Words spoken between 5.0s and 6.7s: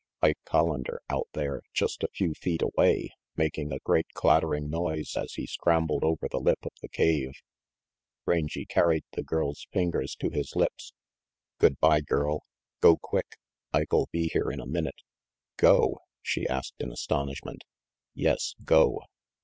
as he scrambled over the lip